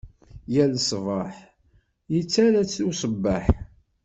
[0.53, 1.33] Yal ṣṣbeḥ,
[2.13, 3.45] yettarra-tt i usebbeḥ.